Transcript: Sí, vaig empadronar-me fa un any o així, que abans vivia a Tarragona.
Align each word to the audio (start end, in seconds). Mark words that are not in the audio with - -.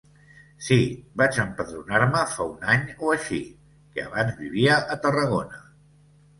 Sí, 0.67 0.77
vaig 1.21 1.37
empadronar-me 1.43 2.23
fa 2.33 2.49
un 2.55 2.67
any 2.77 2.89
o 2.97 3.13
així, 3.19 3.39
que 3.95 4.09
abans 4.09 4.37
vivia 4.43 4.83
a 4.97 5.01
Tarragona. 5.07 5.65